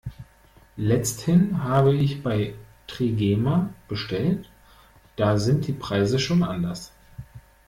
[0.77, 2.55] Letzthin habe ich bei
[2.87, 4.49] Trigema bestellt,
[5.15, 6.91] da sind die Preise schon anders.